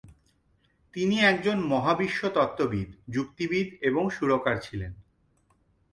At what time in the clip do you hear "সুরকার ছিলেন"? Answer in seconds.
4.09-4.91